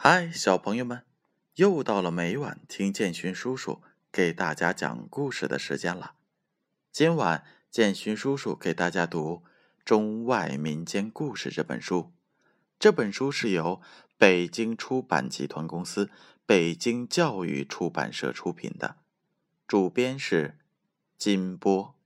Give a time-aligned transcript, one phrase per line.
[0.00, 1.02] 嗨，小朋友们，
[1.56, 3.82] 又到了每晚听建勋叔叔
[4.12, 6.14] 给大家讲故事的时间了。
[6.92, 9.42] 今晚建勋叔叔给大家读
[9.84, 12.12] 《中外民间故事》这本书。
[12.78, 13.82] 这本书是由
[14.16, 16.08] 北京出版集团公司、
[16.46, 18.98] 北京教育出版社出品的，
[19.66, 20.56] 主编是
[21.16, 21.96] 金波。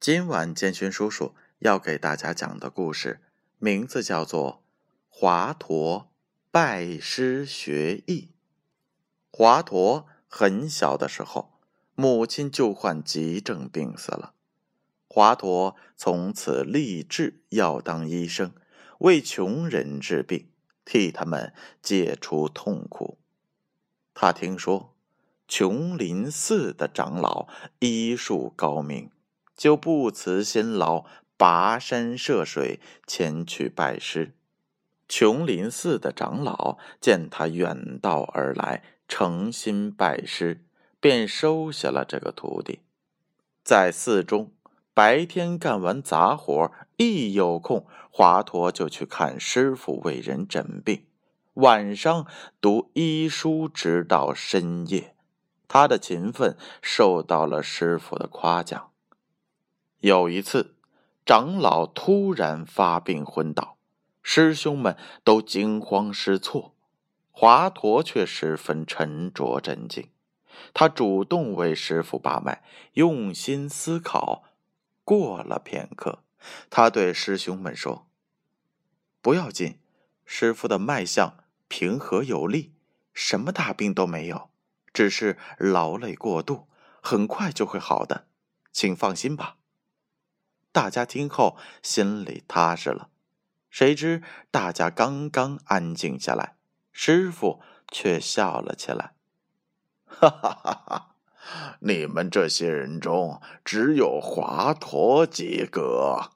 [0.00, 3.20] 今晚建勋叔叔要给大家讲的故事
[3.60, 4.54] 名字叫做
[5.08, 6.02] 《华佗》。
[6.58, 8.30] 拜师学艺。
[9.30, 11.60] 华佗很小的时候，
[11.94, 14.32] 母亲就患急症病死了。
[15.06, 18.54] 华佗从此立志要当医生，
[19.00, 20.48] 为穷人治病，
[20.86, 23.18] 替他们解除痛苦。
[24.14, 24.94] 他听说
[25.46, 27.46] 琼林寺的长老
[27.80, 29.10] 医术高明，
[29.54, 31.04] 就不辞辛劳，
[31.36, 34.32] 跋山涉水前去拜师。
[35.08, 40.64] 琼林寺的长老见他远道而来，诚心拜师，
[41.00, 42.80] 便收下了这个徒弟。
[43.62, 44.52] 在寺中，
[44.92, 51.02] 白天干完杂活，一有空，华佗就去看师傅为人诊病；
[51.54, 52.26] 晚上
[52.60, 55.14] 读医书，直到深夜。
[55.68, 58.90] 他的勤奋受到了师傅的夸奖。
[60.00, 60.76] 有一次，
[61.24, 63.75] 长老突然发病昏倒。
[64.28, 66.74] 师兄们都惊慌失措，
[67.30, 70.10] 华佗却十分沉着镇静。
[70.74, 74.42] 他主动为师傅把脉，用心思考。
[75.04, 76.24] 过了片刻，
[76.68, 78.08] 他对师兄们说
[79.22, 79.78] ：“不要紧，
[80.24, 82.72] 师傅的脉象平和有力，
[83.14, 84.50] 什么大病都没有，
[84.92, 86.66] 只是劳累过度，
[87.00, 88.26] 很快就会好的，
[88.72, 89.58] 请放心吧。”
[90.72, 93.10] 大家听后心里踏实了。
[93.76, 96.56] 谁知大家刚刚安静下来，
[96.92, 97.60] 师傅
[97.92, 99.12] 却笑了起来
[100.08, 101.14] ：“哈哈哈哈！
[101.80, 106.30] 你们这些人中，只有华佗及格。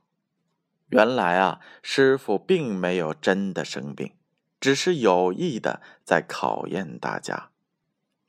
[0.91, 4.13] 原来啊，师傅并没有真的生病，
[4.61, 7.49] 只是有意的在考验大家。”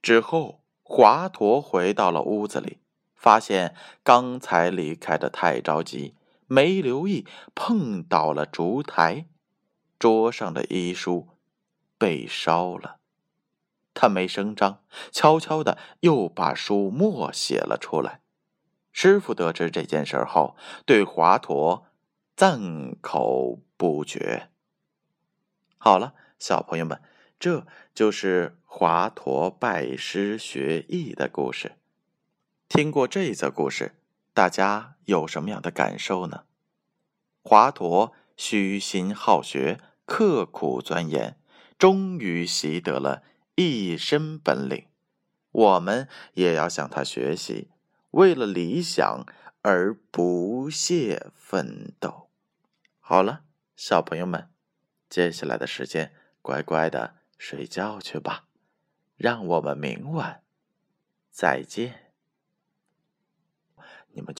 [0.02, 2.78] 之后，华佗回到了屋子里，
[3.14, 6.16] 发现刚才离开的太着急。
[6.51, 7.25] 没留意，
[7.56, 9.25] 碰倒了烛台，
[9.97, 11.29] 桌上的医书
[11.97, 12.97] 被烧了。
[13.94, 18.19] 他没声张，悄悄的又把书默写了出来。
[18.91, 21.84] 师傅得知这件事后，对华佗
[22.35, 24.50] 赞口不绝。
[25.78, 27.01] 好了，小朋友们，
[27.40, 31.78] 这就是华佗拜师学艺的故事。
[32.67, 34.00] 听过这则故事。
[34.34, 36.46] 大家有什么样的感受呢？
[37.44, 41.38] 华佗虚心好学，刻苦钻研，
[41.78, 43.24] 终于习得了
[43.56, 44.88] 一身本领。
[45.52, 47.70] 我们也要向他学习，
[48.12, 49.25] 为了理想
[49.62, 52.30] 而不懈奋斗。
[53.00, 53.41] 好了，
[53.75, 54.50] 小朋友们，
[55.09, 58.46] 接下来的时间乖乖的睡觉去吧。
[59.18, 60.41] 让我们明晚
[61.30, 62.10] 再见。